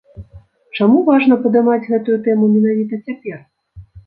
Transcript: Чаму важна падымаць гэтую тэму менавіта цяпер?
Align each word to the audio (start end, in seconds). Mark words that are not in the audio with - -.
Чаму 0.79 1.01
важна 1.09 1.37
падымаць 1.43 1.83
гэтую 1.91 2.17
тэму 2.29 2.51
менавіта 2.55 3.01
цяпер? 3.05 3.39